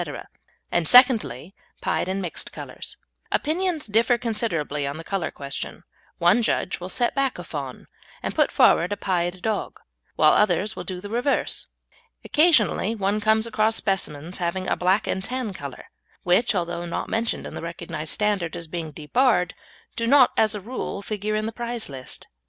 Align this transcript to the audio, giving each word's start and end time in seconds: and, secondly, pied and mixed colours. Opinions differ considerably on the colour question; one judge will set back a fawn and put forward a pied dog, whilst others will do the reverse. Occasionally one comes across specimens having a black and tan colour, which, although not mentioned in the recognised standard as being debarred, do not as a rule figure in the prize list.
and, 0.71 0.87
secondly, 0.89 1.53
pied 1.79 2.07
and 2.07 2.23
mixed 2.23 2.51
colours. 2.51 2.97
Opinions 3.31 3.85
differ 3.85 4.17
considerably 4.17 4.87
on 4.87 4.97
the 4.97 5.03
colour 5.03 5.29
question; 5.29 5.83
one 6.17 6.41
judge 6.41 6.79
will 6.79 6.89
set 6.89 7.13
back 7.13 7.37
a 7.37 7.43
fawn 7.43 7.85
and 8.23 8.33
put 8.33 8.49
forward 8.51 8.91
a 8.91 8.97
pied 8.97 9.43
dog, 9.43 9.79
whilst 10.17 10.39
others 10.39 10.75
will 10.75 10.83
do 10.83 11.01
the 11.01 11.09
reverse. 11.11 11.67
Occasionally 12.25 12.95
one 12.95 13.21
comes 13.21 13.45
across 13.45 13.75
specimens 13.75 14.39
having 14.39 14.67
a 14.67 14.75
black 14.75 15.05
and 15.05 15.23
tan 15.23 15.53
colour, 15.53 15.85
which, 16.23 16.55
although 16.55 16.85
not 16.85 17.07
mentioned 17.07 17.45
in 17.45 17.53
the 17.53 17.61
recognised 17.61 18.11
standard 18.11 18.55
as 18.55 18.65
being 18.67 18.89
debarred, 18.91 19.53
do 19.95 20.07
not 20.07 20.31
as 20.35 20.55
a 20.55 20.61
rule 20.61 21.03
figure 21.03 21.35
in 21.35 21.45
the 21.45 21.51
prize 21.51 21.89
list. 21.89 22.25